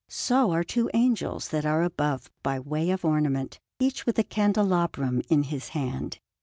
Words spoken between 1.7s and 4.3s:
above by way of ornament, each with a